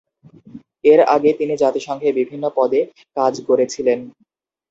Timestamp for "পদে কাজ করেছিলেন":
2.57-3.99